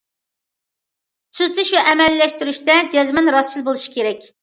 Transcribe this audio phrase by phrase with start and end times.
[1.35, 4.33] تۈزىتىش ۋە ئەمەلىيلەشتۈرۈشتە جەزمەن راستچىل بولۇش كېرەك.